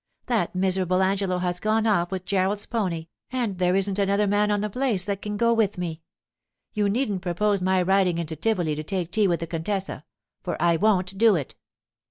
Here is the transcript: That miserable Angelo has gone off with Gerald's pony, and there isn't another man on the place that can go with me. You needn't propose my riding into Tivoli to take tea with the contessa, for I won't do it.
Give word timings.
That 0.25 0.55
miserable 0.55 1.03
Angelo 1.03 1.37
has 1.37 1.59
gone 1.59 1.85
off 1.85 2.09
with 2.09 2.25
Gerald's 2.25 2.65
pony, 2.65 3.05
and 3.31 3.59
there 3.59 3.75
isn't 3.75 3.99
another 3.99 4.25
man 4.25 4.49
on 4.49 4.61
the 4.61 4.67
place 4.71 5.05
that 5.05 5.21
can 5.21 5.37
go 5.37 5.53
with 5.53 5.77
me. 5.77 6.01
You 6.73 6.89
needn't 6.89 7.21
propose 7.21 7.61
my 7.61 7.83
riding 7.83 8.17
into 8.17 8.35
Tivoli 8.35 8.73
to 8.73 8.83
take 8.83 9.11
tea 9.11 9.27
with 9.27 9.41
the 9.41 9.45
contessa, 9.45 10.03
for 10.41 10.59
I 10.59 10.75
won't 10.75 11.19
do 11.19 11.35
it. 11.35 11.53